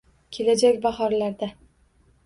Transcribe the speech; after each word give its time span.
Kelajak 0.37 0.81
bahorlarga. 0.87 1.53